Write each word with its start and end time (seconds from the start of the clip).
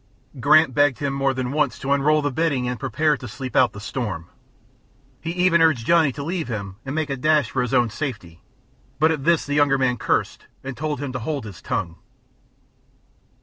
Grant 0.39 0.73
begged 0.73 0.97
him 0.97 1.13
more 1.13 1.31
than 1.31 1.51
once 1.51 1.77
to 1.77 1.91
unroll 1.93 2.23
the 2.23 2.31
bedding 2.31 2.67
and 2.67 2.79
prepare 2.79 3.15
to 3.17 3.27
sleep 3.27 3.55
out 3.55 3.71
the 3.73 3.79
storm; 3.79 4.29
he 5.21 5.29
even 5.29 5.61
urged 5.61 5.85
Johnny 5.85 6.11
to 6.13 6.23
leave 6.23 6.47
him 6.47 6.77
and 6.83 6.95
make 6.95 7.11
a 7.11 7.15
dash 7.15 7.51
for 7.51 7.61
his 7.61 7.71
own 7.71 7.91
safety, 7.91 8.41
but 8.97 9.11
at 9.11 9.25
this 9.25 9.45
the 9.45 9.53
younger 9.53 9.77
man 9.77 9.97
cursed 9.97 10.47
and 10.63 10.75
told 10.75 11.01
him 11.01 11.11
to 11.11 11.19
hold 11.19 11.45
his 11.45 11.61
tongue. 11.61 11.97